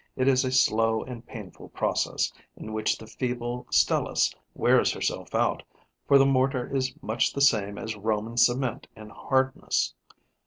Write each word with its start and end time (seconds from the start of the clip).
It 0.15 0.27
is 0.27 0.43
a 0.43 0.51
slow 0.51 1.03
and 1.03 1.23
painful 1.27 1.69
process, 1.69 2.33
in 2.57 2.73
which 2.73 2.97
the 2.97 3.05
feeble 3.05 3.67
Stelis 3.71 4.33
wears 4.55 4.91
herself 4.91 5.35
out, 5.35 5.61
for 6.07 6.17
the 6.17 6.25
mortar 6.25 6.75
is 6.75 6.91
much 7.03 7.31
the 7.33 7.39
same 7.41 7.77
as 7.77 7.95
Roman 7.95 8.37
cement 8.37 8.87
in 8.95 9.11
hardness. 9.11 9.93